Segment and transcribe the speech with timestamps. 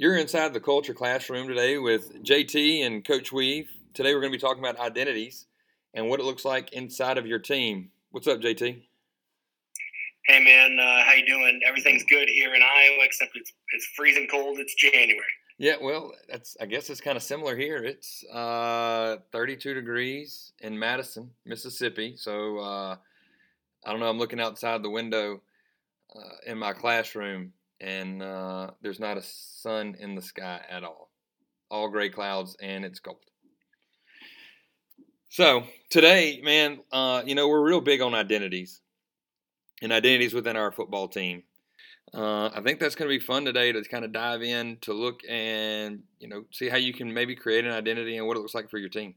[0.00, 3.68] You're inside the culture classroom today with JT and Coach Weave.
[3.92, 5.44] Today we're going to be talking about identities
[5.92, 7.90] and what it looks like inside of your team.
[8.10, 8.80] What's up, JT?
[10.24, 11.60] Hey man, uh, how you doing?
[11.68, 14.58] Everything's good here in Iowa, except it's it's freezing cold.
[14.58, 15.20] It's January.
[15.58, 17.84] Yeah, well, that's I guess it's kind of similar here.
[17.84, 22.14] It's uh, 32 degrees in Madison, Mississippi.
[22.16, 22.96] So uh,
[23.84, 24.08] I don't know.
[24.08, 25.42] I'm looking outside the window
[26.16, 31.10] uh, in my classroom, and uh, there's not a sun in the sky at all.
[31.70, 33.18] All gray clouds, and it's cold.
[35.28, 38.80] So today, man, uh, you know we're real big on identities
[39.82, 41.44] and identities within our football team.
[42.12, 44.92] Uh, I think that's going to be fun today to kind of dive in to
[44.92, 48.40] look and you know see how you can maybe create an identity and what it
[48.40, 49.14] looks like for your team.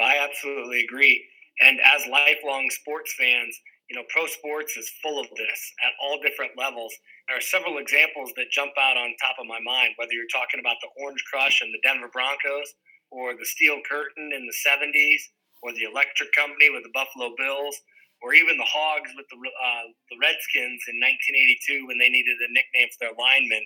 [0.00, 1.24] I absolutely agree.
[1.60, 3.58] And as lifelong sports fans,
[3.88, 6.92] you know, pro sports is full of this at all different levels.
[7.28, 10.58] There are several examples that jump out on top of my mind, whether you're talking
[10.58, 12.74] about the Orange Crush and the Denver Broncos,
[13.10, 15.22] or the Steel Curtain in the 70s,
[15.62, 17.78] or the Electric Company with the Buffalo Bills,
[18.22, 22.50] or even the Hogs with the, uh, the Redskins in 1982 when they needed a
[22.50, 23.62] nickname for their linemen.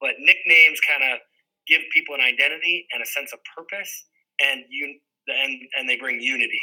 [0.00, 1.20] But nicknames kind of
[1.66, 3.92] give people an identity and a sense of purpose,
[4.42, 4.98] and you
[5.28, 6.58] and and they bring unity.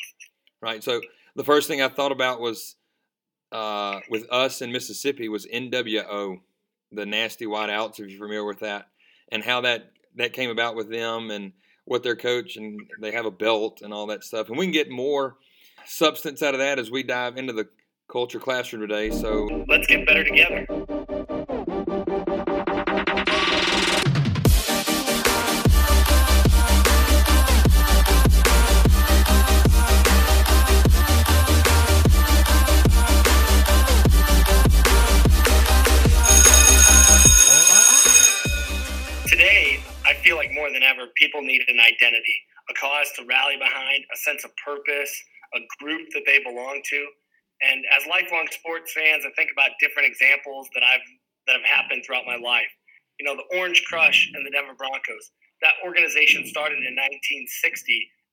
[0.62, 0.84] Right.
[0.84, 1.02] So
[1.36, 2.76] the first thing I thought about was
[3.52, 6.40] uh, with us in Mississippi was NWO,
[6.92, 8.88] the Nasty White Outs, if you're familiar with that,
[9.32, 11.54] and how that that came about with them and
[11.86, 14.50] what their coach and they have a belt and all that stuff.
[14.50, 15.38] And we can get more
[15.86, 17.68] substance out of that as we dive into the
[18.12, 19.12] culture classroom today.
[19.12, 20.99] So let's get better together.
[41.16, 42.38] People need an identity,
[42.70, 45.12] a cause to rally behind, a sense of purpose,
[45.56, 47.08] a group that they belong to.
[47.62, 51.06] And as lifelong sports fans, I think about different examples that I've
[51.48, 52.70] that have happened throughout my life.
[53.20, 55.32] You know, the Orange Crush and the Denver Broncos.
[55.66, 57.52] That organization started in 1960,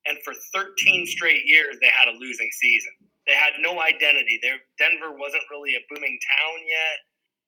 [0.05, 2.93] and for 13 straight years, they had a losing season.
[3.25, 4.39] They had no identity.
[4.41, 6.97] Their Denver wasn't really a booming town yet.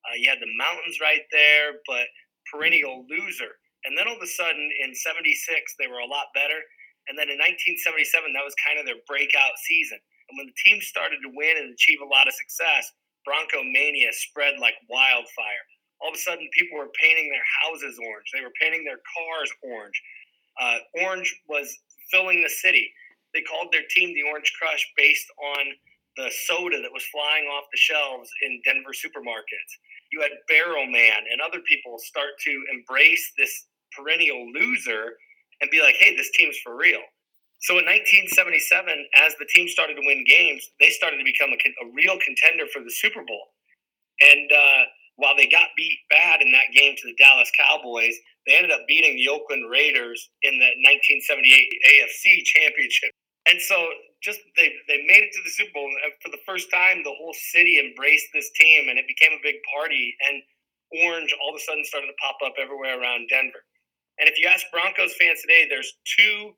[0.03, 2.07] Uh, you had the mountains right there, but
[2.51, 3.58] perennial loser.
[3.85, 5.31] And then all of a sudden in 76,
[5.79, 6.59] they were a lot better.
[7.07, 9.97] And then in 1977, that was kind of their breakout season.
[10.29, 12.91] And when the team started to win and achieve a lot of success,
[13.25, 15.65] Bronco mania spread like wildfire.
[16.01, 18.29] All of a sudden, people were painting their houses orange.
[18.31, 19.99] They were painting their cars orange.
[20.59, 21.67] Uh, orange was
[22.11, 22.91] filling the city.
[23.33, 25.65] They called their team the Orange Crush based on
[26.17, 29.73] the soda that was flying off the shelves in Denver supermarkets.
[30.11, 35.13] You had Barrel Man and other people start to embrace this perennial loser
[35.61, 37.01] and be like, hey, this team's for real.
[37.61, 38.63] So in 1977,
[39.19, 42.65] as the team started to win games, they started to become a, a real contender
[42.71, 43.51] for the Super Bowl.
[44.21, 44.81] And uh,
[45.17, 48.15] while they got beat bad in that game to the Dallas Cowboys,
[48.47, 53.11] they ended up beating the Oakland Raiders in the 1978 AFC Championship.
[53.49, 53.75] And so
[54.21, 55.87] just they, they made it to the Super Bowl.
[55.87, 59.41] And for the first time, the whole city embraced this team and it became a
[59.43, 60.15] big party.
[60.27, 60.43] And
[61.05, 63.63] orange all of a sudden started to pop up everywhere around Denver.
[64.19, 66.53] And if you ask Broncos fans today, there's two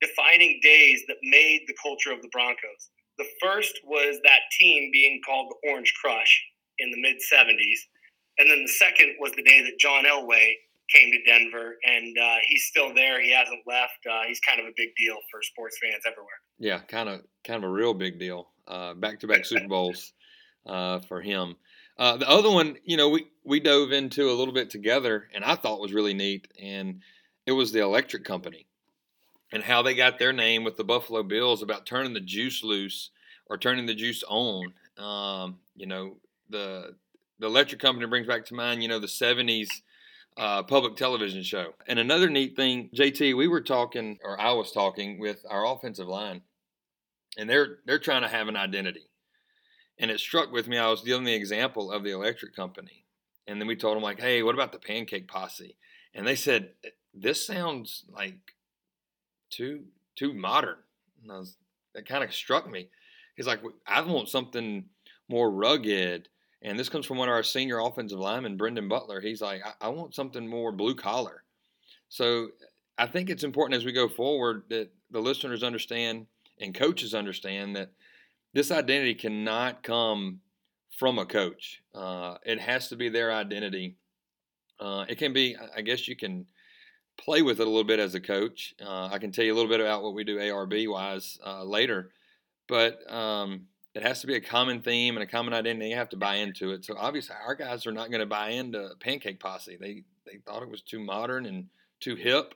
[0.00, 2.90] defining days that made the culture of the Broncos.
[3.18, 6.42] The first was that team being called the Orange Crush
[6.78, 7.78] in the mid 70s.
[8.38, 10.54] And then the second was the day that John Elway
[10.90, 13.22] came to Denver, and uh, he's still there.
[13.22, 14.06] He hasn't left.
[14.08, 16.40] Uh, he's kind of a big deal for sports fans everywhere.
[16.58, 18.48] Yeah, kind of, kind of a real big deal.
[18.66, 20.12] Back to back Super Bowls
[20.66, 21.56] uh, for him.
[21.96, 25.44] Uh, the other one, you know, we, we dove into a little bit together, and
[25.44, 27.00] I thought was really neat, and
[27.46, 28.66] it was the electric company
[29.52, 33.10] and how they got their name with the Buffalo Bills about turning the juice loose
[33.46, 34.72] or turning the juice on.
[34.98, 36.16] Um, you know,
[36.50, 36.96] the
[37.38, 39.68] the electric company brings back to mind, you know, the '70s
[40.36, 41.74] uh, public television show.
[41.86, 46.08] And another neat thing, JT, we were talking, or I was talking with our offensive
[46.08, 46.42] line,
[47.38, 49.08] and they're they're trying to have an identity.
[49.98, 50.76] And it struck with me.
[50.76, 53.04] I was giving the example of the electric company,
[53.46, 55.76] and then we told them like, "Hey, what about the Pancake Posse?"
[56.14, 56.70] And they said,
[57.12, 58.54] "This sounds like
[59.50, 59.84] too
[60.16, 60.78] too modern."
[61.22, 61.56] And I was,
[61.94, 62.88] that kind of struck me.
[63.36, 64.86] He's like, "I want something
[65.28, 66.28] more rugged."
[66.64, 69.20] And this comes from one of our senior offensive linemen, Brendan Butler.
[69.20, 71.44] He's like, I, I want something more blue collar.
[72.08, 72.48] So
[72.98, 76.26] I think it's important as we go forward that the listeners understand
[76.60, 77.92] and coaches understand that
[78.54, 80.40] this identity cannot come
[80.90, 81.82] from a coach.
[81.94, 83.96] Uh, it has to be their identity
[84.80, 86.46] Uh, it can be, I guess, you can
[87.16, 88.74] play with it a little bit as a coach.
[88.80, 91.62] Uh, I can tell you a little bit about what we do ARB wise uh,
[91.64, 92.10] later,
[92.68, 95.90] but um, it has to be a common theme and a common identity.
[95.90, 96.84] You have to buy into it.
[96.84, 99.76] So obviously, our guys are not going to buy into Pancake Posse.
[99.80, 101.66] They they thought it was too modern and
[102.00, 102.54] too hip,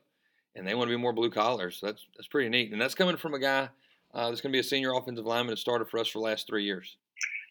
[0.54, 1.70] and they want to be more blue collar.
[1.70, 2.72] So that's that's pretty neat.
[2.72, 3.68] And that's coming from a guy
[4.14, 6.24] uh, that's going to be a senior offensive lineman that started for us for the
[6.24, 6.96] last three years.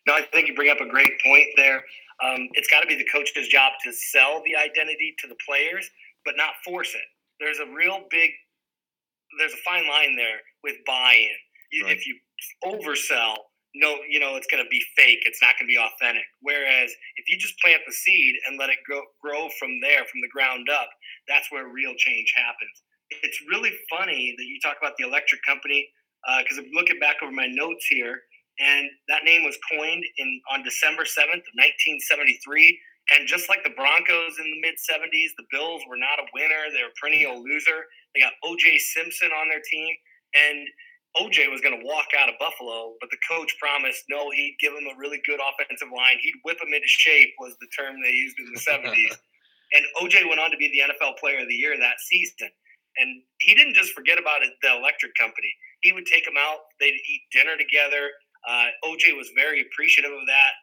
[0.05, 1.83] No, I think you bring up a great point there.
[2.23, 5.89] Um, it's got to be the coach's job to sell the identity to the players,
[6.25, 7.01] but not force it.
[7.39, 8.31] There's a real big,
[9.37, 11.29] there's a fine line there with buy-in.
[11.71, 11.97] You, right.
[11.97, 12.17] If you
[12.63, 13.35] oversell,
[13.75, 15.19] no, you know it's going to be fake.
[15.25, 16.25] It's not going to be authentic.
[16.41, 20.21] Whereas if you just plant the seed and let it grow, grow from there, from
[20.21, 20.89] the ground up,
[21.27, 22.83] that's where real change happens.
[23.23, 25.87] It's really funny that you talk about the electric company
[26.43, 28.19] because uh, I'm looking back over my notes here,
[28.59, 32.79] and that name was coined in on December 7th of 1973.
[33.15, 36.67] And just like the Broncos in the mid 70s, the Bills were not a winner;
[36.75, 37.87] they were a perennial loser.
[38.13, 38.79] They got O.J.
[38.79, 39.95] Simpson on their team,
[40.35, 40.67] and
[41.17, 44.73] OJ was going to walk out of Buffalo, but the coach promised no, he'd give
[44.73, 46.17] him a really good offensive line.
[46.21, 49.17] He'd whip him into shape, was the term they used in the 70s.
[49.73, 52.49] and OJ went on to be the NFL Player of the Year that season.
[52.97, 55.49] And he didn't just forget about it, the electric company.
[55.81, 58.09] He would take him out, they'd eat dinner together.
[58.47, 60.53] Uh, OJ was very appreciative of that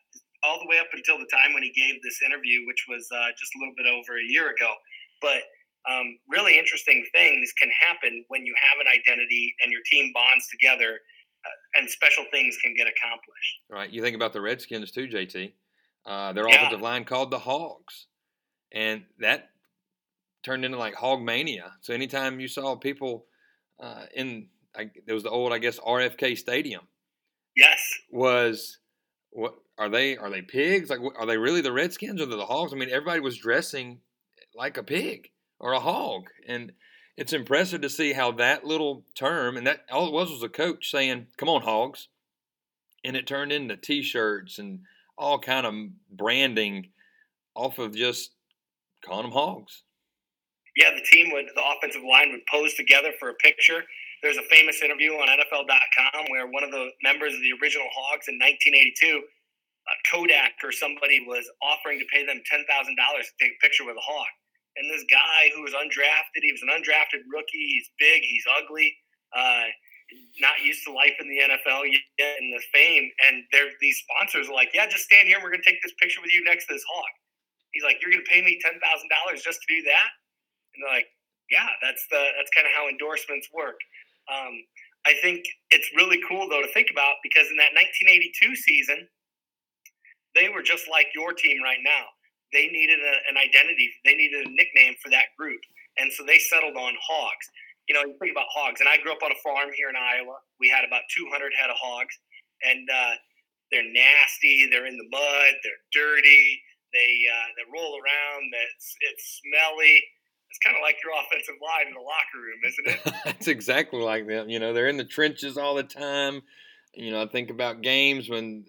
[0.45, 3.33] all the way up until the time when he gave this interview, which was uh,
[3.39, 4.71] just a little bit over a year ago.
[5.23, 5.41] But
[5.91, 10.49] um, really interesting things can happen when you have an identity and your team bonds
[10.49, 10.99] together,
[11.45, 13.55] uh, and special things can get accomplished.
[13.71, 13.91] Right.
[13.91, 15.53] You think about the Redskins too, JT.
[16.07, 16.57] Uh, their yeah.
[16.57, 18.07] offensive line called the Hogs,
[18.73, 19.49] and that
[20.43, 21.73] turned into like hog mania.
[21.81, 23.27] So anytime you saw people
[23.83, 26.83] uh, in, I, there was the old, I guess, RFK Stadium.
[27.57, 27.81] Yes.
[28.11, 28.79] Was
[29.31, 30.17] what are they?
[30.17, 30.91] Are they pigs?
[30.91, 32.73] Like, are they really the Redskins or the Hogs?
[32.73, 34.01] I mean, everybody was dressing
[34.55, 36.29] like a pig or a hog.
[36.47, 36.73] And
[37.17, 40.49] it's impressive to see how that little term, and that all it was was a
[40.49, 42.09] coach saying, "Come on, hogs,"
[43.05, 44.81] and it turned into T-shirts and
[45.17, 45.75] all kind of
[46.11, 46.91] branding
[47.55, 48.33] off of just
[49.05, 49.83] calling them hogs.
[50.77, 53.85] Yeah, the team would, the offensive line would pose together for a picture.
[54.23, 58.27] There's a famous interview on NFL.com where one of the members of the original Hogs
[58.27, 63.61] in 1982, uh, Kodak or somebody was offering to pay them $10,000 to take a
[63.63, 64.27] picture with a hog
[64.77, 67.67] and this guy who was undrafted, he was an undrafted rookie.
[67.79, 68.95] He's big, he's ugly,
[69.35, 69.71] uh,
[70.41, 72.03] not used to life in the NFL yet,
[72.39, 73.11] and the fame.
[73.27, 75.39] And they're, these sponsors are like, yeah, just stand here.
[75.39, 77.15] We're going to take this picture with you next to this hawk.
[77.71, 80.09] He's like, you're going to pay me ten thousand dollars just to do that?
[80.75, 81.11] And they're like,
[81.51, 83.79] yeah, that's the that's kind of how endorsements work.
[84.31, 84.63] Um,
[85.07, 89.07] I think it's really cool though to think about because in that 1982 season,
[90.35, 92.14] they were just like your team right now
[92.55, 93.91] they needed a, an identity.
[94.07, 95.61] They needed a nickname for that group,
[95.99, 97.47] and so they settled on hogs.
[97.91, 99.99] You know, you think about hogs, and I grew up on a farm here in
[99.99, 100.39] Iowa.
[100.63, 102.17] We had about 200 head of hogs,
[102.63, 103.15] and uh,
[103.71, 104.71] they're nasty.
[104.71, 105.53] They're in the mud.
[105.61, 106.63] They're dirty.
[106.95, 108.47] They uh, they roll around.
[108.71, 110.01] It's it's smelly.
[110.49, 113.35] It's kind of like your offensive line in the locker room, isn't it?
[113.37, 114.49] It's exactly like them.
[114.49, 116.43] You know, they're in the trenches all the time.
[116.95, 118.65] You know, I think about games when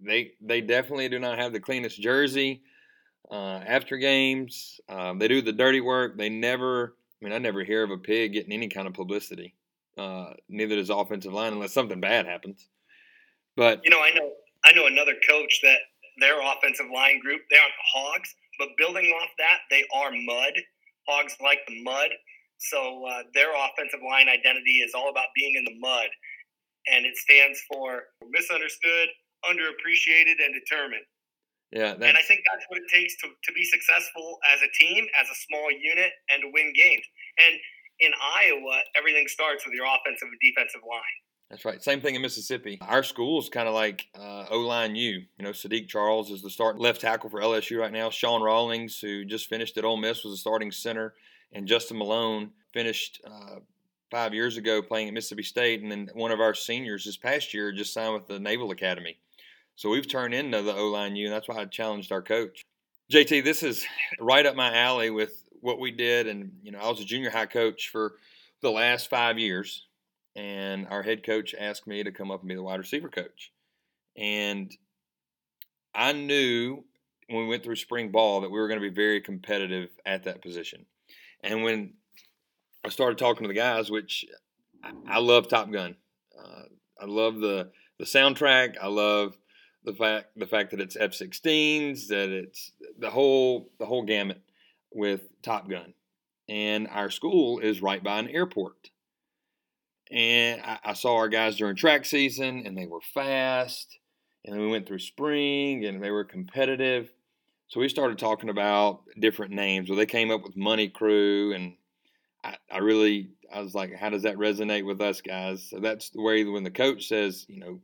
[0.00, 2.62] they they definitely do not have the cleanest jersey
[3.30, 4.80] uh, after games.
[4.88, 6.16] Um, they do the dirty work.
[6.16, 9.54] They never, I mean, I never hear of a pig getting any kind of publicity.
[9.96, 12.68] Uh, neither does offensive line unless something bad happens.
[13.56, 14.32] But you know, I know,
[14.64, 15.78] I know another coach that
[16.18, 20.52] their offensive line group they aren't hogs, but building off that, they are mud.
[21.06, 22.08] Hogs like the mud,
[22.58, 26.08] so uh, their offensive line identity is all about being in the mud,
[26.90, 29.08] and it stands for misunderstood,
[29.44, 31.04] underappreciated, and determined.
[31.74, 35.06] Yeah, and I think that's what it takes to, to be successful as a team,
[35.20, 37.02] as a small unit, and to win games.
[37.36, 37.58] And
[37.98, 41.18] in Iowa, everything starts with your offensive and defensive line.
[41.50, 41.82] That's right.
[41.82, 42.78] Same thing in Mississippi.
[42.80, 45.22] Our school is kind of like uh, O line U.
[45.36, 48.08] You know, Saahdiq Charles is the starting left tackle for LSU right now.
[48.08, 51.14] Sean Rawlings, who just finished at Ole Miss, was the starting center,
[51.52, 53.56] and Justin Malone finished uh,
[54.10, 57.52] five years ago playing at Mississippi State, and then one of our seniors this past
[57.52, 59.18] year just signed with the Naval Academy.
[59.76, 62.64] So we've turned into the O line U, that's why I challenged our coach.
[63.12, 63.84] JT, this is
[64.20, 66.26] right up my alley with what we did.
[66.26, 68.14] And, you know, I was a junior high coach for
[68.62, 69.86] the last five years,
[70.36, 73.52] and our head coach asked me to come up and be the wide receiver coach.
[74.16, 74.74] And
[75.94, 76.84] I knew
[77.28, 80.24] when we went through spring ball that we were going to be very competitive at
[80.24, 80.86] that position.
[81.42, 81.94] And when
[82.84, 84.24] I started talking to the guys, which
[85.08, 85.96] I love Top Gun,
[86.38, 86.62] uh,
[87.00, 88.76] I love the the soundtrack.
[88.80, 89.36] I love
[89.84, 94.42] the fact the fact that it's F-16s, that it's the whole the whole gamut.
[94.90, 95.92] with Top Gun,
[96.48, 98.90] and our school is right by an airport.
[100.10, 103.98] And I, I saw our guys during track season, and they were fast.
[104.44, 107.10] And then we went through spring, and they were competitive.
[107.68, 109.88] So we started talking about different names.
[109.88, 111.74] Well, they came up with Money Crew, and
[112.44, 115.68] I, I really, I was like, how does that resonate with us guys?
[115.68, 117.80] So that's the way when the coach says, you know,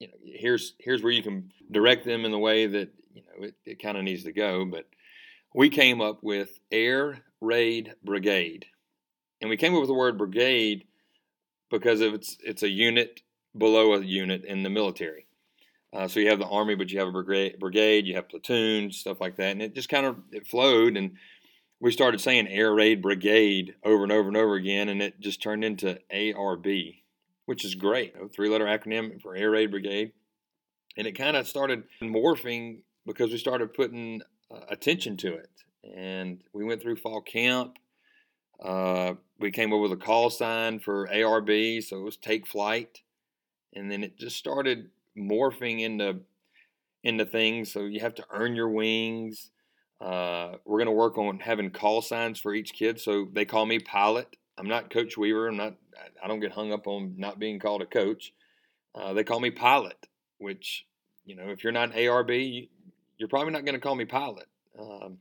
[0.00, 3.46] you know, here's here's where you can direct them in the way that you know
[3.46, 4.64] it, it kind of needs to go.
[4.64, 4.86] But
[5.54, 8.66] we came up with Air Raid Brigade,
[9.40, 10.84] and we came up with the word brigade
[11.70, 13.20] because it's it's a unit
[13.56, 15.26] below a unit in the military.
[15.92, 18.96] Uh, so you have the army, but you have a brigade, brigade, you have platoons,
[18.96, 21.16] stuff like that, and it just kind of it flowed, and
[21.80, 25.42] we started saying Air Raid Brigade over and over and over again, and it just
[25.42, 26.99] turned into ARB,
[27.50, 30.12] which is great, a three-letter acronym for Air Raid Brigade,
[30.96, 34.22] and it kind of started morphing because we started putting
[34.54, 35.50] uh, attention to it,
[35.92, 37.76] and we went through fall camp.
[38.64, 43.00] Uh, we came up with a call sign for ARB, so it was Take Flight,
[43.74, 44.88] and then it just started
[45.18, 46.20] morphing into
[47.02, 47.72] into things.
[47.72, 49.50] So you have to earn your wings.
[50.00, 53.00] Uh, we're going to work on having call signs for each kid.
[53.00, 54.36] So they call me pilot.
[54.56, 55.48] I'm not Coach Weaver.
[55.48, 55.74] I'm not.
[56.22, 58.32] I don't get hung up on not being called a coach.
[58.94, 60.06] Uh, they call me pilot,
[60.38, 60.86] which
[61.24, 62.68] you know, if you're not an ARB,
[63.18, 64.46] you, are probably not going to call me pilot.
[64.78, 65.18] Um,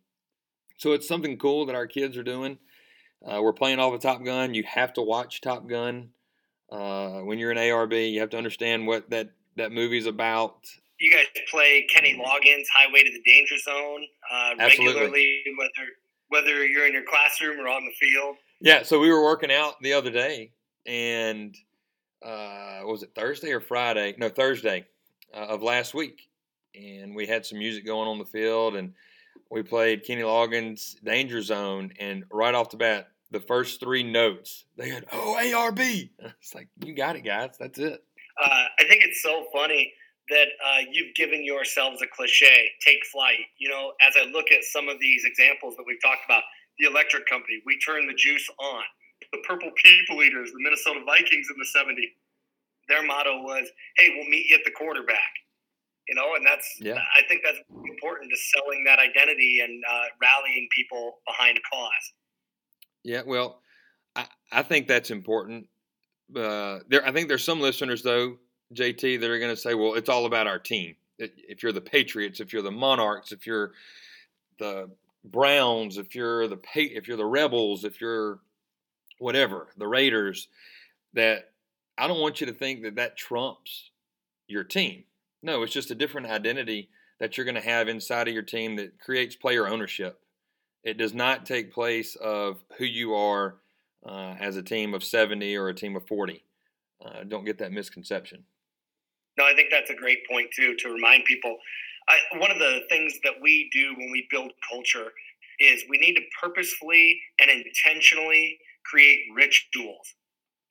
[0.77, 2.57] so it's something cool that our kids are doing.
[3.25, 4.53] Uh, we're playing off of Top Gun.
[4.53, 6.09] You have to watch Top Gun
[6.71, 8.11] uh, when you're an ARB.
[8.11, 10.65] You have to understand what that that movie's about.
[10.99, 15.89] You guys play Kenny Loggins' Highway to the Danger Zone uh, regularly, whether
[16.29, 18.37] whether you're in your classroom or on the field.
[18.61, 20.51] Yeah, so we were working out the other day,
[20.89, 21.55] and
[22.25, 24.15] uh, was it Thursday or Friday?
[24.17, 24.85] No, Thursday
[25.33, 26.27] uh, of last week,
[26.73, 28.93] and we had some music going on the field, and
[29.51, 34.65] we played Kenny Loggins' Danger Zone, and right off the bat, the first three notes,
[34.77, 36.09] they had, oh, ARB.
[36.41, 37.55] It's like, you got it, guys.
[37.59, 38.03] That's it.
[38.43, 39.93] Uh, I think it's so funny
[40.29, 43.45] that uh, you've given yourselves a cliche, take flight.
[43.59, 46.43] You know, as I look at some of these examples that we've talked about,
[46.79, 48.83] the electric company, we turn the juice on.
[49.31, 52.13] The Purple People Eaters, the Minnesota Vikings in the 70s,
[52.87, 53.67] their motto was,
[53.97, 55.29] hey, we'll meet you at the quarterback
[56.09, 56.97] you know, and that's yeah.
[57.15, 62.13] I think that's important to selling that identity and uh, rallying people behind a cause.
[63.03, 63.61] Yeah, well,
[64.15, 65.67] I, I think that's important.
[66.35, 68.37] Uh, there, I think there's some listeners though,
[68.73, 70.95] JT, that are going to say, "Well, it's all about our team.
[71.19, 73.73] If you're the Patriots, if you're the Monarchs, if you're
[74.57, 74.89] the
[75.23, 78.39] Browns, if you're the if you're the Rebels, if you're
[79.19, 80.47] whatever the Raiders,
[81.13, 81.51] that
[81.97, 83.91] I don't want you to think that that trumps
[84.47, 85.03] your team.
[85.43, 88.75] No, it's just a different identity that you're going to have inside of your team
[88.77, 90.19] that creates player ownership.
[90.83, 93.57] It does not take place of who you are
[94.05, 96.43] uh, as a team of 70 or a team of 40.
[97.03, 98.43] Uh, don't get that misconception.
[99.37, 101.57] No, I think that's a great point too to remind people.
[102.07, 105.11] I, one of the things that we do when we build culture
[105.59, 108.57] is we need to purposefully and intentionally
[108.89, 110.07] create rituals.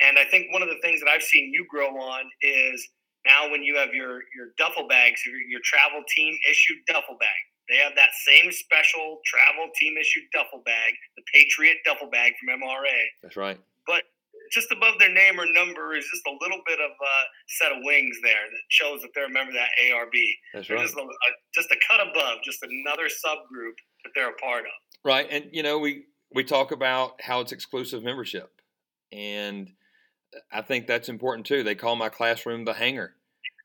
[0.01, 2.89] And I think one of the things that I've seen you grow on is
[3.27, 7.41] now, when you have your your duffel bags, your, your travel team issued duffel bag,
[7.69, 12.61] they have that same special travel team issued duffel bag, the Patriot duffel bag from
[12.61, 13.01] MRA.
[13.23, 13.59] That's right.
[13.87, 14.05] But
[14.51, 17.17] just above their name or number is just a little bit of a
[17.49, 20.17] set of wings there that shows that they're a member of that ARB.
[20.55, 20.81] That's right.
[20.81, 24.73] Just a, a, just a cut above, just another subgroup that they're a part of.
[25.05, 26.05] Right, and you know we
[26.35, 28.51] we talk about how it's exclusive membership,
[29.13, 29.71] and
[30.53, 31.63] I think that's important too.
[31.63, 33.15] They call my classroom the hangar.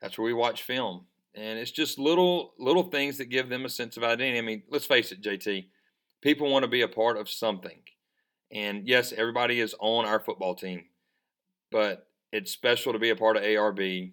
[0.00, 3.68] That's where we watch film, and it's just little little things that give them a
[3.70, 4.38] sense of identity.
[4.38, 5.66] I mean, let's face it, JT.
[6.22, 7.80] People want to be a part of something,
[8.50, 10.84] and yes, everybody is on our football team,
[11.70, 14.12] but it's special to be a part of ARB.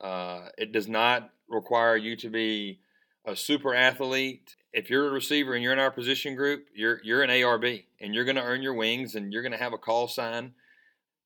[0.00, 2.80] Uh, it does not require you to be
[3.26, 4.56] a super athlete.
[4.72, 8.14] If you're a receiver and you're in our position group, you're you're an ARB, and
[8.14, 10.52] you're going to earn your wings, and you're going to have a call sign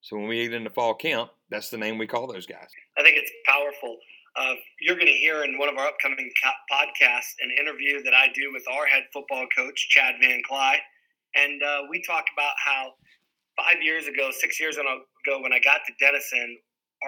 [0.02, 2.68] so when we get into fall camp, that's the name we call those guys.
[2.98, 3.96] I think it's powerful.
[4.34, 6.28] Uh, you're going to hear in one of our upcoming
[6.70, 10.78] podcasts an interview that I do with our head football coach, Chad Van Cly.
[11.36, 12.94] And uh, we talk about how
[13.56, 16.58] five years ago, six years ago, when I got to Denison,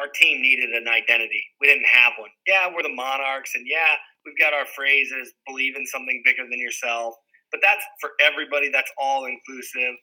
[0.00, 1.44] our team needed an identity.
[1.60, 2.30] We didn't have one.
[2.46, 6.58] Yeah, we're the Monarchs, and yeah, we've got our phrases, believe in something bigger than
[6.58, 7.14] yourself.
[7.50, 9.94] But that's for everybody, that's all inclusive.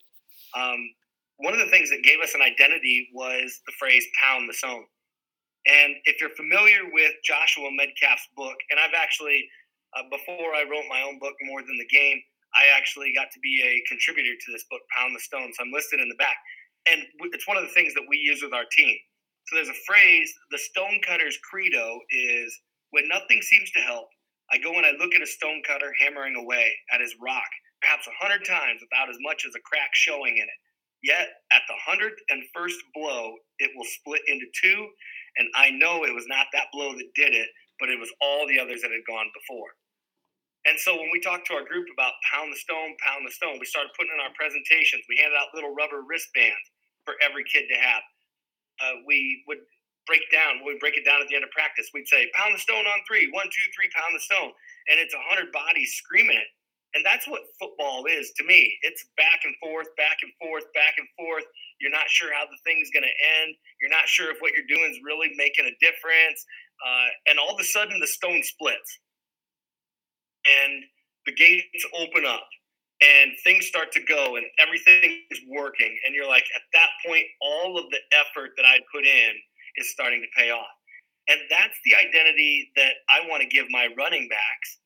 [0.56, 0.80] Um,
[1.38, 4.86] one of the things that gave us an identity was the phrase pound the stone.
[5.68, 9.46] And if you're familiar with Joshua Medcalf's book, and I've actually,
[9.98, 12.18] uh, before I wrote my own book, More Than the Game,
[12.56, 15.54] I actually got to be a contributor to this book, Pound the Stone.
[15.54, 16.36] So I'm listed in the back.
[16.90, 18.98] And it's one of the things that we use with our team.
[19.48, 22.58] So there's a phrase, the stonecutter's credo is
[22.92, 24.08] when nothing seems to help,
[24.52, 27.48] I go and I look at a stonecutter hammering away at his rock,
[27.82, 30.60] perhaps a hundred times without as much as a crack showing in it.
[31.04, 34.88] Yet at the hundredth and first blow, it will split into two.
[35.38, 37.48] And I know it was not that blow that did it,
[37.80, 39.72] but it was all the others that had gone before.
[40.66, 43.58] And so when we talked to our group about pound the stone, pound the stone,
[43.58, 45.02] we started putting in our presentations.
[45.10, 46.62] We handed out little rubber wristbands
[47.02, 48.04] for every kid to have.
[48.82, 49.62] Uh, we would
[50.08, 51.90] break down, we'd break it down at the end of practice.
[51.94, 54.52] We'd say, pound the stone on three, one, two, three, pound the stone.
[54.90, 56.50] And it's a hundred bodies screaming it.
[56.94, 58.76] And that's what football is to me.
[58.82, 61.46] It's back and forth, back and forth, back and forth.
[61.80, 63.56] You're not sure how the thing's going to end.
[63.80, 66.44] You're not sure if what you're doing is really making a difference.
[66.84, 69.00] Uh, and all of a sudden, the stone splits
[70.44, 70.84] and
[71.26, 72.48] the gates open up
[73.02, 77.26] and things start to go and everything is working and you're like at that point
[77.42, 79.34] all of the effort that i put in
[79.78, 80.68] is starting to pay off.
[81.30, 84.80] And that's the identity that i want to give my running backs.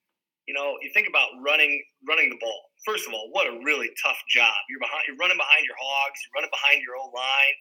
[0.47, 2.61] You know you think about running running the ball.
[2.85, 4.55] First of all what a really tough job.
[4.69, 7.55] You're behind you're running behind your hogs you're running behind your old line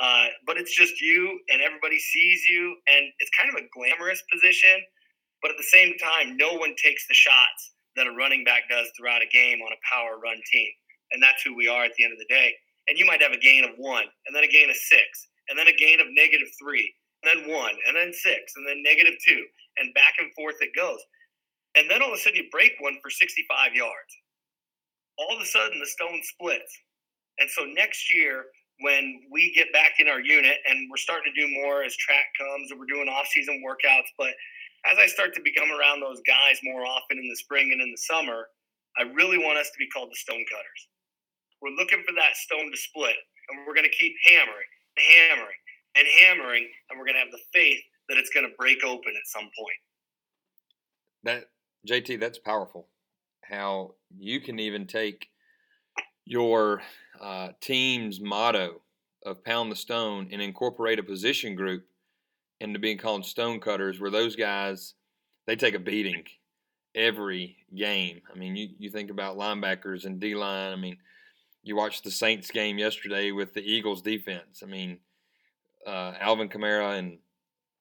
[0.00, 4.22] uh, but it's just you and everybody sees you and it's kind of a glamorous
[4.32, 4.80] position
[5.42, 8.90] but at the same time, no one takes the shots that a running back does
[8.96, 10.70] throughout a game on a power run team.
[11.12, 12.52] And that's who we are at the end of the day.
[12.88, 15.58] And you might have a gain of one, and then a gain of six, and
[15.58, 19.14] then a gain of negative three, and then one, and then six, and then negative
[19.26, 19.44] two,
[19.78, 20.98] and back and forth it goes.
[21.76, 24.12] And then all of a sudden you break one for 65 yards.
[25.16, 26.72] All of a sudden the stone splits.
[27.38, 28.46] And so next year,
[28.80, 32.26] when we get back in our unit and we're starting to do more as track
[32.38, 34.34] comes and we're doing off-season workouts, but
[34.90, 37.90] as I start to become around those guys more often in the spring and in
[37.90, 38.48] the summer,
[38.98, 40.82] I really want us to be called the stone cutters.
[41.60, 43.16] We're looking for that stone to split,
[43.48, 45.60] and we're going to keep hammering and hammering
[45.94, 49.12] and hammering, and we're going to have the faith that it's going to break open
[49.16, 49.78] at some point.
[51.22, 51.44] That
[51.88, 52.88] JT, that's powerful.
[53.44, 55.28] How you can even take
[56.24, 56.82] your
[57.20, 58.80] uh, team's motto
[59.24, 61.84] of pound the stone and incorporate a position group
[62.62, 64.94] into being called stone cutters, where those guys
[65.46, 66.24] they take a beating
[66.94, 68.20] every game.
[68.32, 70.72] I mean, you, you think about linebackers and D line.
[70.72, 70.96] I mean,
[71.62, 74.62] you watched the Saints game yesterday with the Eagles defense.
[74.62, 74.98] I mean,
[75.86, 77.18] uh, Alvin Kamara and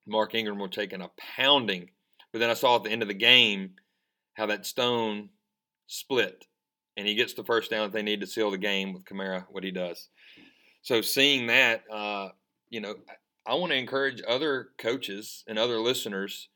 [0.08, 1.90] Mark Ingram were taking a pounding.
[2.32, 3.72] But then I saw at the end of the game
[4.34, 5.30] how that stone
[5.88, 6.46] split
[6.98, 9.46] and he gets the first down that they need to seal the game with Kamara,
[9.50, 10.10] what he does.
[10.82, 12.30] So seeing that, uh,
[12.70, 12.96] you know,
[13.46, 16.50] I want to encourage other coaches and other listeners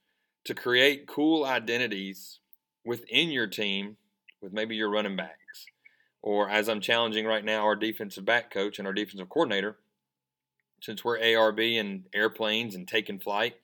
[0.46, 2.40] to create cool identities
[2.86, 3.98] within your team
[4.42, 5.66] with maybe your running backs.
[6.22, 9.78] Or as I'm challenging right now, our defensive back coach and our defensive coordinator,
[10.80, 13.56] since we're ARB and airplanes and taking flight,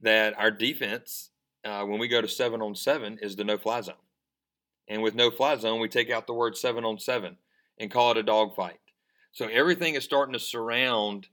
[0.00, 1.30] that our defense,
[1.64, 3.96] uh, when we go to seven on seven, is the no fly zone.
[4.88, 7.36] And with no fly zone, we take out the word seven on seven
[7.78, 8.80] and call it a dogfight.
[9.32, 11.28] So everything is starting to surround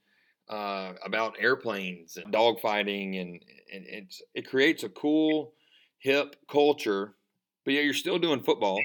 [0.49, 3.41] uh, about airplanes and dogfighting, and,
[3.73, 5.53] and it's it creates a cool,
[5.99, 7.15] hip culture.
[7.63, 8.79] But yet you're still doing football.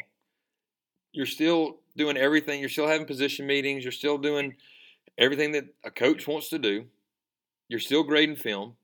[1.13, 2.61] You're still doing everything.
[2.61, 3.85] You're still having position meetings.
[3.85, 4.55] You're still doing
[5.19, 6.87] everything that a coach wants to do.
[7.69, 8.75] You're still grading film,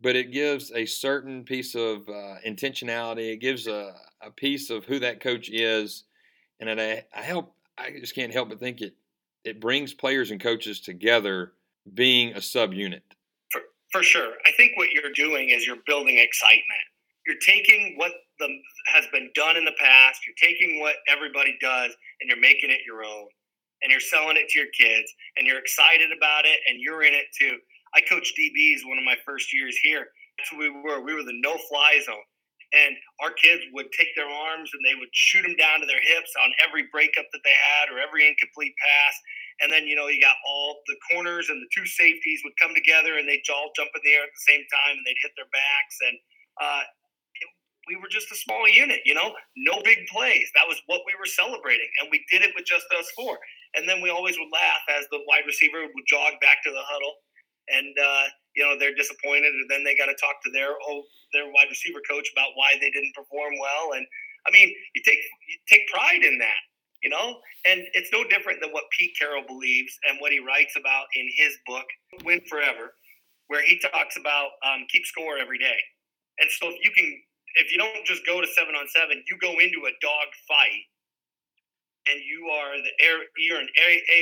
[0.00, 3.32] but it gives a certain piece of uh, intentionality.
[3.32, 6.04] It gives a, a piece of who that coach is,
[6.58, 7.54] and I, I help.
[7.78, 8.94] I just can't help but think it
[9.44, 11.52] it brings players and coaches together
[11.94, 13.02] being a subunit.
[13.50, 13.62] For,
[13.92, 14.32] for sure.
[14.46, 16.84] I think what you're doing is you're building excitement.
[17.26, 18.48] You're taking what the,
[18.86, 22.80] has been done in the past, you're taking what everybody does, and you're making it
[22.86, 23.28] your own.
[23.82, 27.14] And you're selling it to your kids, and you're excited about it, and you're in
[27.14, 27.56] it too.
[27.94, 30.06] I coached DBs one of my first years here.
[30.38, 31.00] That's what we were.
[31.04, 32.16] We were the no fly zone.
[32.70, 36.02] And our kids would take their arms and they would shoot them down to their
[36.02, 39.14] hips on every breakup that they had or every incomplete pass.
[39.60, 42.70] And then, you know, you got all the corners and the two safeties would come
[42.72, 45.34] together and they'd all jump in the air at the same time and they'd hit
[45.34, 45.96] their backs.
[46.06, 46.16] And
[46.62, 46.82] uh,
[47.90, 50.46] we were just a small unit, you know, no big plays.
[50.54, 51.90] That was what we were celebrating.
[52.00, 53.38] And we did it with just us four.
[53.74, 56.86] And then we always would laugh as the wide receiver would jog back to the
[56.86, 57.14] huddle.
[57.66, 59.52] And, uh, you know, they're disappointed.
[59.54, 62.72] And then they got to talk to their, oh, their wide receiver coach about why
[62.80, 63.92] they didn't perform well.
[63.94, 64.06] And
[64.46, 66.60] I mean, you take, you take pride in that
[67.02, 67.40] you know?
[67.68, 71.28] And it's no different than what Pete Carroll believes and what he writes about in
[71.36, 71.84] his book,
[72.24, 72.92] Win Forever,
[73.48, 75.80] where he talks about um, keep score every day.
[76.40, 77.12] And so if you can
[77.56, 80.86] if you don't just go to seven on seven, you go into a dog fight,
[82.06, 83.68] and you are the air, you're an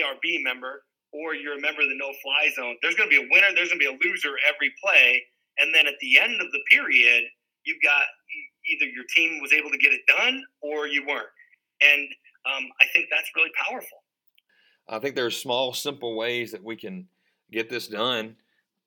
[0.01, 2.77] ARB member, or you're a member of the no fly zone.
[2.83, 3.49] There's going to be a winner.
[3.55, 5.23] There's going to be a loser every play,
[5.59, 7.25] and then at the end of the period,
[7.65, 8.05] you've got
[8.69, 11.29] either your team was able to get it done or you weren't.
[11.81, 12.09] And
[12.47, 13.99] um, I think that's really powerful.
[14.89, 17.07] I think there are small, simple ways that we can
[17.51, 18.37] get this done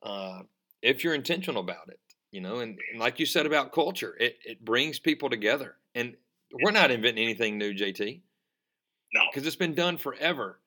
[0.03, 0.41] uh,
[0.81, 1.99] if you're intentional about it.
[2.31, 5.75] You know, and, and like you said about culture, it, it brings people together.
[5.95, 6.15] And
[6.63, 8.21] we're not inventing anything new, JT.
[9.13, 9.21] No.
[9.29, 10.59] Because it's been done forever.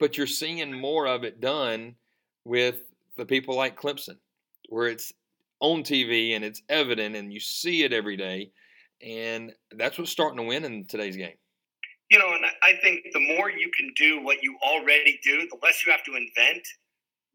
[0.00, 1.94] But you're seeing more of it done
[2.44, 2.82] with
[3.16, 4.16] the people like Clemson,
[4.70, 5.12] where it's
[5.60, 8.50] on TV and it's evident and you see it every day.
[9.02, 11.36] And that's what's starting to win in today's game.
[12.10, 15.58] You know, and I think the more you can do what you already do, the
[15.62, 16.66] less you have to invent,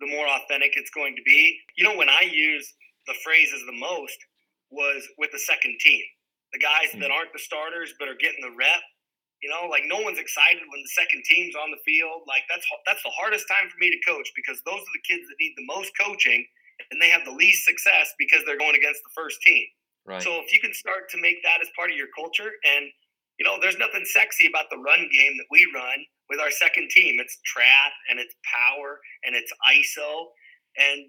[0.01, 1.57] the more authentic it's going to be.
[1.77, 2.73] You know, when I use
[3.07, 4.17] the phrases the most
[4.71, 6.01] was with the second team,
[6.51, 7.01] the guys mm-hmm.
[7.01, 8.81] that aren't the starters but are getting the rep.
[9.45, 12.25] You know, like no one's excited when the second team's on the field.
[12.25, 15.21] Like that's that's the hardest time for me to coach because those are the kids
[15.29, 16.41] that need the most coaching
[16.89, 19.61] and they have the least success because they're going against the first team.
[20.09, 20.17] Right.
[20.17, 22.89] So if you can start to make that as part of your culture, and
[23.37, 26.89] you know, there's nothing sexy about the run game that we run with our second
[26.89, 27.21] team.
[27.21, 28.97] It's trap and it's power
[29.29, 30.33] and it's ISO,
[30.81, 31.05] and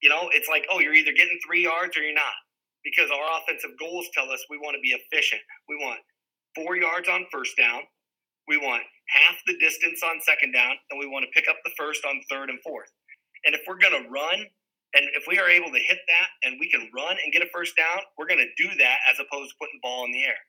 [0.00, 2.40] you know, it's like, oh, you're either getting three yards or you're not,
[2.84, 5.44] because our offensive goals tell us we want to be efficient.
[5.68, 6.00] We want
[6.56, 7.82] four yards on first down.
[8.48, 11.72] We want half the distance on second down, and we want to pick up the
[11.76, 12.88] first on third and fourth.
[13.44, 14.46] And if we're going to run
[14.96, 17.50] and if we are able to hit that and we can run and get a
[17.52, 20.24] first down, we're going to do that as opposed to putting the ball in the
[20.24, 20.40] air.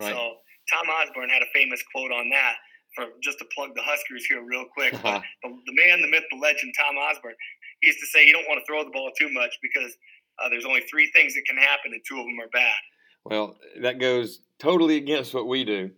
[0.00, 0.10] Right.
[0.10, 2.56] So Tom Osborne had a famous quote on that.
[2.98, 6.38] For just to plug the Huskers here real quick, the, the, man, the myth, the
[6.38, 7.34] legend, Tom Osborne,
[7.82, 9.90] he used to say you don't want to throw the ball too much because
[10.38, 12.78] uh, there's only three things that can happen and two of them are bad.
[13.24, 15.90] Well, that goes totally against what we do.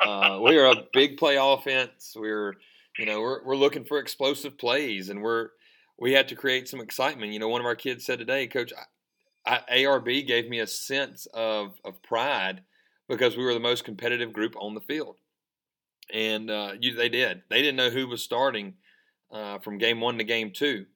[0.00, 2.14] Uh, we are a big play offense.
[2.16, 2.54] We're,
[2.98, 5.50] you know, we're, we're looking for explosive plays, and we're
[5.98, 7.32] we had to create some excitement.
[7.32, 8.72] You know, one of our kids said today, Coach,
[9.46, 12.62] I, I, ARB gave me a sense of of pride
[13.08, 15.16] because we were the most competitive group on the field,
[16.12, 17.42] and uh, you, they did.
[17.48, 18.74] They didn't know who was starting
[19.30, 20.86] uh, from game one to game two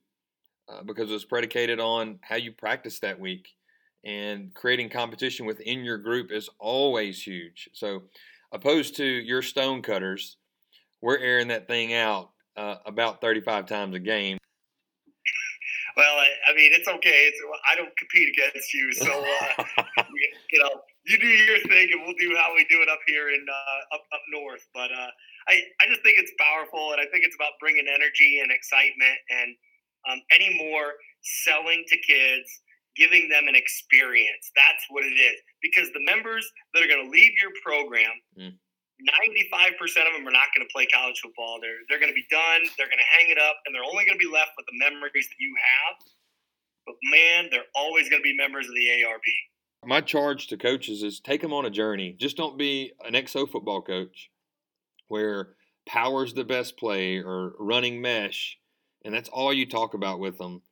[0.69, 3.55] uh, because it was predicated on how you practice that week.
[4.05, 7.69] And creating competition within your group is always huge.
[7.73, 8.05] So,
[8.53, 10.37] opposed to your stone cutters,
[11.01, 14.39] we're airing that thing out uh, about 35 times a game.
[15.99, 17.27] Well, I, I mean, it's okay.
[17.27, 19.83] It's, I don't compete against you, so uh,
[20.53, 20.71] you know,
[21.07, 23.97] you do your thing, and we'll do how we do it up here in uh,
[23.97, 24.63] up up north.
[24.73, 25.11] But uh,
[25.49, 29.19] I I just think it's powerful, and I think it's about bringing energy and excitement,
[29.27, 29.51] and
[30.07, 30.95] um, any more
[31.43, 32.47] selling to kids,
[32.99, 34.51] giving them an experience.
[34.55, 35.39] That's what it is.
[35.63, 38.13] Because the members that are going to leave your program.
[38.39, 38.59] Mm
[38.99, 39.79] 95%
[40.11, 41.59] of them are not going to play college football.
[41.63, 42.67] They're, they're going to be done.
[42.77, 44.79] They're going to hang it up, and they're only going to be left with the
[44.79, 45.97] memories that you have.
[46.87, 49.89] But man, they're always going to be members of the ARB.
[49.89, 52.17] My charge to coaches is take them on a journey.
[52.19, 54.31] Just don't be an XO football coach
[55.07, 55.51] where
[55.87, 58.59] power's the best play or running mesh,
[59.05, 60.63] and that's all you talk about with them.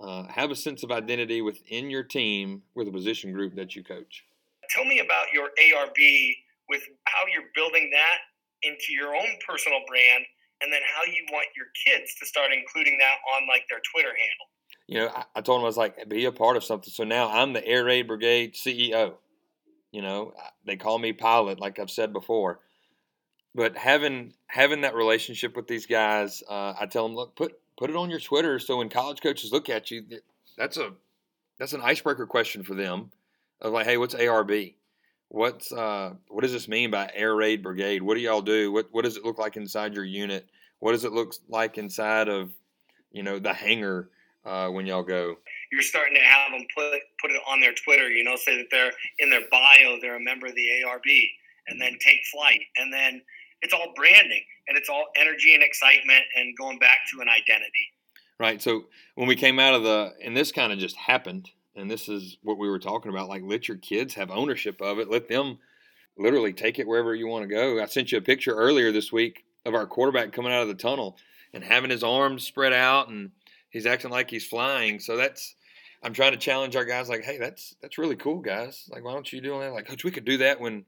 [0.00, 3.82] Uh, have a sense of identity within your team with a position group that you
[3.82, 4.24] coach.
[4.70, 6.36] Tell me about your ARB
[6.68, 8.18] with how you're building that
[8.62, 10.24] into your own personal brand
[10.60, 14.08] and then how you want your kids to start including that on like their Twitter
[14.08, 14.48] handle.
[14.86, 16.90] You know, I, I told them I was like, be a part of something.
[16.92, 19.14] So now I'm the Air Raid Brigade CEO.
[19.92, 20.32] You know,
[20.64, 22.60] they call me pilot, like I've said before.
[23.54, 27.90] But having having that relationship with these guys, uh, I tell them, look, put put
[27.90, 30.04] it on your Twitter, so when college coaches look at you,
[30.58, 30.92] that's a
[31.58, 33.10] that's an icebreaker question for them
[33.60, 34.74] of like, hey, what's ARB?
[35.28, 38.02] What's uh, what does this mean by air raid brigade?
[38.02, 38.72] What do y'all do?
[38.72, 40.48] What what does it look like inside your unit?
[40.80, 42.50] What does it look like inside of
[43.12, 44.10] you know the hangar
[44.44, 45.36] uh, when y'all go?
[45.70, 48.10] You're starting to have them put put it on their Twitter.
[48.10, 51.28] You know, say that they're in their bio they're a member of the ARB,
[51.68, 53.20] and then take flight, and then
[53.62, 57.92] it's all branding and it's all energy and excitement and going back to an identity.
[58.38, 58.62] Right.
[58.62, 58.84] So
[59.16, 62.38] when we came out of the, and this kind of just happened and this is
[62.42, 65.10] what we were talking about like let your kids have ownership of it.
[65.10, 65.58] Let them
[66.16, 67.80] literally take it wherever you want to go.
[67.80, 70.74] I sent you a picture earlier this week of our quarterback coming out of the
[70.74, 71.16] tunnel
[71.54, 73.30] and having his arms spread out and
[73.70, 74.98] he's acting like he's flying.
[74.98, 75.54] So that's
[76.04, 78.88] i'm trying to challenge our guys like hey that's that's really cool guys.
[78.90, 79.72] Like why don't you do that?
[79.72, 80.84] Like coach we could do that when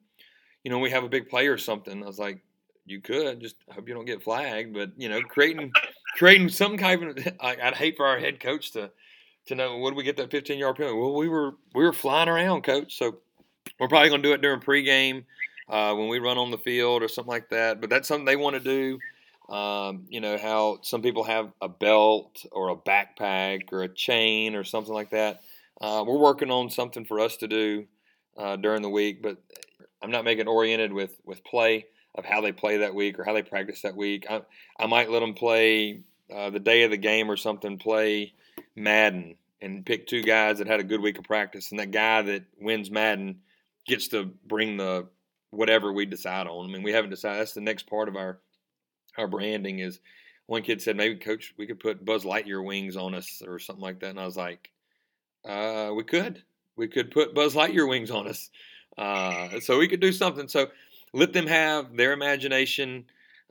[0.64, 2.02] you know we have a big play or something.
[2.02, 2.42] I was like
[2.90, 5.70] you could just hope you don't get flagged but you know creating
[6.16, 8.90] creating some kind of i'd hate for our head coach to
[9.46, 10.98] to know when we get that 15 yard penalty.
[10.98, 12.96] Well, we were we were flying around, coach.
[12.96, 13.18] So
[13.78, 15.24] we're probably going to do it during pregame
[15.68, 17.80] uh, when we run on the field or something like that.
[17.80, 18.98] But that's something they want to do.
[19.54, 24.54] Um, you know how some people have a belt or a backpack or a chain
[24.54, 25.40] or something like that.
[25.80, 27.86] Uh, we're working on something for us to do
[28.36, 29.38] uh, during the week, but
[30.02, 33.32] I'm not making oriented with with play of how they play that week or how
[33.32, 34.26] they practice that week.
[34.28, 34.42] I,
[34.78, 36.02] I might let them play
[36.34, 38.32] uh, the day of the game or something, play
[38.76, 42.22] Madden and pick two guys that had a good week of practice, and that guy
[42.22, 43.40] that wins Madden
[43.86, 45.06] gets to bring the
[45.50, 46.68] whatever we decide on.
[46.68, 47.40] I mean, we haven't decided.
[47.40, 48.38] That's the next part of our
[49.18, 49.80] our branding.
[49.80, 50.00] Is
[50.46, 53.82] one kid said maybe coach we could put Buzz Lightyear wings on us or something
[53.82, 54.70] like that, and I was like,
[55.48, 56.42] uh, we could
[56.76, 58.50] we could put Buzz Lightyear wings on us,
[58.96, 60.48] uh, so we could do something.
[60.48, 60.68] So
[61.12, 63.04] let them have their imagination,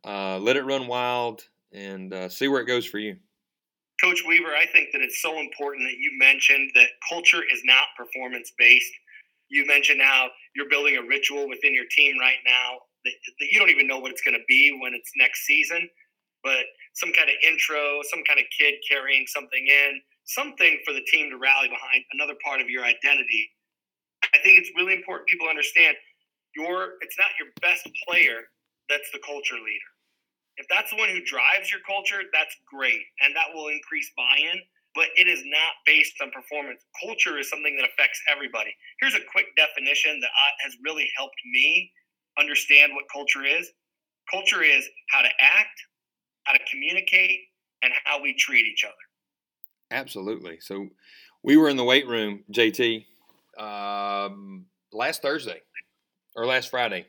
[0.06, 3.17] uh, let it run wild, and uh, see where it goes for you.
[4.02, 7.84] Coach Weaver, I think that it's so important that you mentioned that culture is not
[7.98, 8.91] performance based.
[9.50, 13.60] You mentioned how you're building a ritual within your team right now that, that you
[13.60, 15.89] don't even know what it's going to be when it's next season,
[16.43, 21.04] but some kind of intro, some kind of kid carrying something in, something for the
[21.12, 23.52] team to rally behind, another part of your identity.
[24.24, 25.98] I think it's really important people understand
[26.56, 28.50] your it's not your best player
[28.90, 29.92] that's the culture leader.
[30.58, 34.60] If that's the one who drives your culture, that's great, and that will increase buy-in.
[34.96, 36.84] But it is not based on performance.
[37.00, 38.74] Culture is something that affects everybody.
[39.00, 40.32] Here's a quick definition that
[40.66, 41.92] has really helped me
[42.38, 43.72] understand what culture is.
[44.30, 45.78] Culture is how to act,
[46.44, 47.40] how to communicate,
[47.84, 48.96] and how we treat each other.
[49.92, 50.60] Absolutely.
[50.60, 50.88] So
[51.44, 53.06] we were in the weight room, JT,
[53.58, 55.62] um, last Thursday,
[56.39, 57.06] or last Friday.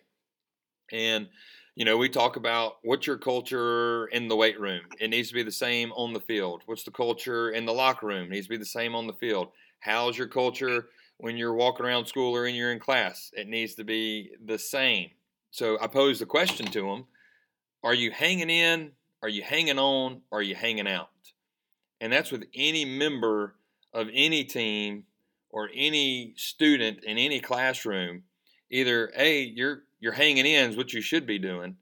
[0.90, 1.28] And,
[1.76, 4.80] you know, we talk about what's your culture in the weight room.
[4.98, 6.62] It needs to be the same on the field.
[6.66, 8.26] What's the culture in the locker room?
[8.26, 9.48] It needs to be the same on the field.
[9.78, 10.88] How's your culture
[11.18, 13.30] when you're walking around school or when you're in class?
[13.32, 15.10] It needs to be the same.
[15.52, 17.04] So I posed the question to them
[17.84, 18.90] Are you hanging in?
[19.22, 20.22] Are you hanging on?
[20.32, 21.10] Are you hanging out?
[22.00, 23.54] And that's with any member
[23.92, 25.04] of any team
[25.50, 28.24] or any student in any classroom
[28.70, 31.76] either a you're you're hanging in is what you should be doing.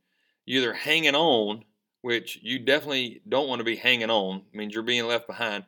[0.44, 1.64] You're either hanging on,
[2.00, 5.64] which you definitely don't want to be hanging on, means you're being left behind,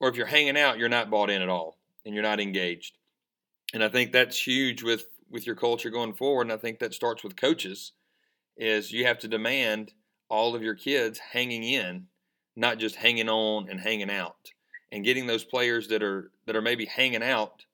[0.00, 2.98] or if you're hanging out, you're not bought in at all and you're not engaged.
[3.74, 6.42] And I think that's huge with with your culture going forward.
[6.42, 7.92] And I think that starts with coaches,
[8.56, 9.92] is you have to demand
[10.28, 12.06] all of your kids hanging in,
[12.56, 14.50] not just hanging on and hanging out,
[14.90, 17.64] and getting those players that are that are maybe hanging out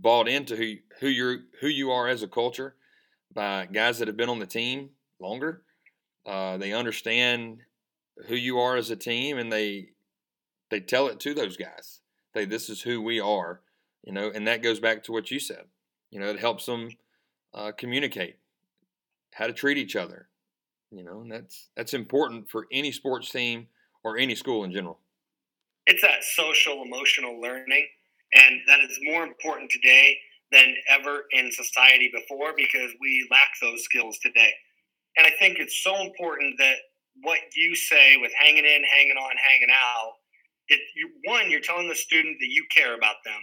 [0.00, 2.74] bought into who who you're who you are as a culture
[3.32, 5.62] by guys that have been on the team longer.
[6.24, 7.58] Uh, they understand
[8.26, 9.90] who you are as a team, and they
[10.70, 12.00] they tell it to those guys.
[12.34, 13.60] They this is who we are,
[14.04, 15.64] you know, and that goes back to what you said.
[16.10, 16.90] You know, it helps them
[17.54, 18.36] uh, communicate
[19.32, 20.28] how to treat each other.
[20.90, 23.68] You know, and that's that's important for any sports team
[24.04, 25.00] or any school in general.
[25.86, 27.88] It's that social emotional learning
[28.34, 30.16] and that is more important today
[30.50, 34.52] than ever in society before because we lack those skills today.
[35.16, 36.76] And I think it's so important that
[37.22, 40.12] what you say with hanging in, hanging on, hanging out,
[40.68, 43.40] it, you, one, you're telling the student that you care about them.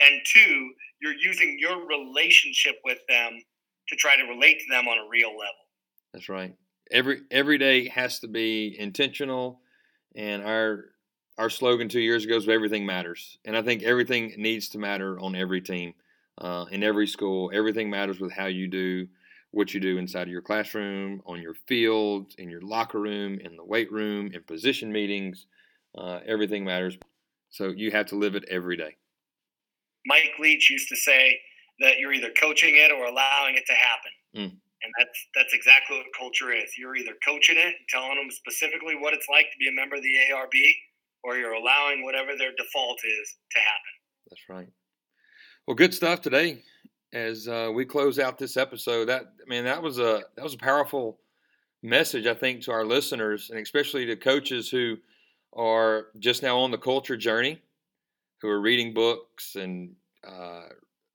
[0.00, 3.40] And two, you're using your relationship with them
[3.88, 5.66] to try to relate to them on a real level.
[6.12, 6.54] That's right.
[6.90, 9.60] Every every day has to be intentional,
[10.16, 10.86] and our
[11.38, 13.38] our slogan two years ago is everything matters.
[13.44, 15.94] And I think everything needs to matter on every team,
[16.38, 17.50] uh, in every school.
[17.54, 19.06] Everything matters with how you do
[19.52, 23.56] what you do inside of your classroom, on your field, in your locker room, in
[23.56, 25.46] the weight room, in position meetings.
[25.96, 26.98] Uh, everything matters.
[27.50, 28.96] So you have to live it every day.
[30.06, 31.38] Mike Leach used to say
[31.80, 34.12] that you're either coaching it or allowing it to happen.
[34.36, 34.58] Mm.
[34.80, 36.76] And that's that's exactly what culture is.
[36.78, 40.02] You're either coaching it, telling them specifically what it's like to be a member of
[40.02, 40.54] the ARB,
[41.24, 43.92] or you're allowing whatever their default is to happen.
[44.30, 44.68] That's right.
[45.66, 46.62] Well, good stuff today.
[47.12, 50.54] As uh, we close out this episode, that I mean, that was a that was
[50.54, 51.18] a powerful
[51.82, 54.96] message, I think, to our listeners, and especially to coaches who
[55.54, 57.62] are just now on the culture journey,
[58.40, 59.94] who are reading books and
[60.26, 60.64] uh,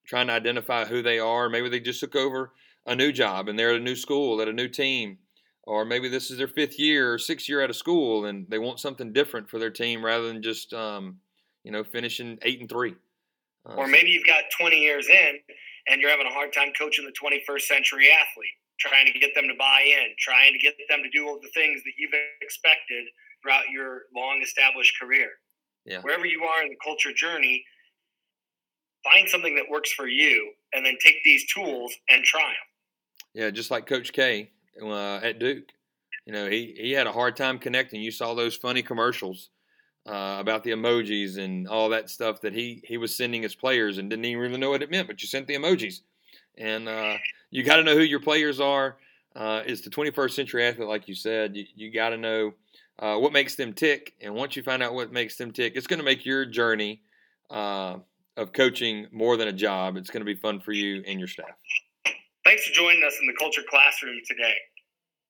[0.05, 1.49] trying to identify who they are.
[1.49, 2.51] Maybe they just took over
[2.85, 5.17] a new job and they're at a new school, at a new team,
[5.65, 8.59] or maybe this is their fifth year or sixth year out of school and they
[8.59, 11.17] want something different for their team rather than just um,
[11.63, 12.95] you know finishing eight and three
[13.69, 15.39] uh, or maybe you've got 20 years in
[15.87, 19.45] and you're having a hard time coaching the 21st century athlete trying to get them
[19.47, 23.05] to buy in trying to get them to do all the things that you've expected
[23.41, 25.29] throughout your long established career
[25.85, 26.01] yeah.
[26.01, 27.63] wherever you are in the culture journey
[29.03, 33.33] find something that works for you and then take these tools and try them.
[33.33, 35.71] Yeah, just like Coach K uh, at Duke.
[36.25, 38.01] You know, he, he had a hard time connecting.
[38.01, 39.49] You saw those funny commercials
[40.07, 43.97] uh, about the emojis and all that stuff that he, he was sending his players
[43.97, 46.01] and didn't even really know what it meant, but you sent the emojis.
[46.57, 47.17] And uh,
[47.51, 48.97] you got to know who your players are.
[49.35, 51.55] Uh, it's the 21st century athlete, like you said.
[51.55, 52.53] You, you got to know
[52.99, 54.13] uh, what makes them tick.
[54.21, 57.01] And once you find out what makes them tick, it's going to make your journey
[57.49, 57.97] uh,
[58.37, 59.97] of coaching more than a job.
[59.97, 61.55] It's going to be fun for you and your staff.
[62.53, 64.53] Thanks for joining us in the Culture Classroom today.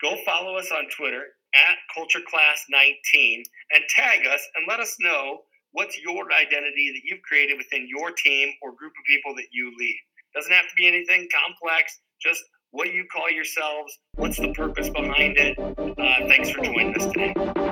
[0.01, 1.23] Go follow us on Twitter
[1.55, 5.37] at CultureClass19 and tag us and let us know
[5.71, 9.71] what's your identity that you've created within your team or group of people that you
[9.79, 9.97] lead.
[10.35, 15.37] Doesn't have to be anything complex, just what you call yourselves, what's the purpose behind
[15.37, 15.57] it.
[15.57, 17.62] Uh, thanks for joining us today.